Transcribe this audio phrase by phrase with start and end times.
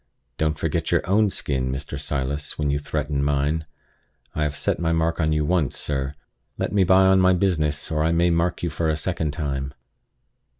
[0.39, 1.99] "Don't forget your own skin, Mr.
[1.99, 3.67] Silas, when you threaten mine!
[4.33, 6.15] I have set my mark on you once, sir.
[6.57, 9.75] Let me by on my business, or I may mark you for a second time."